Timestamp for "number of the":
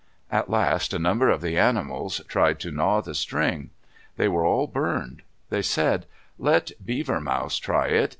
0.97-1.59